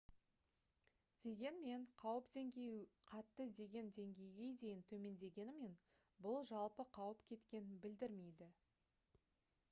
[1.25, 2.79] дегенмен қауіп деңгейі
[3.11, 5.75] қатты деген деңгейге дейін төмендегенімен
[6.27, 8.49] бұл жалпы қауіп кеткенін білдірмейді»